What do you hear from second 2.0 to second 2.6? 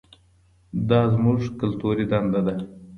دنده ده.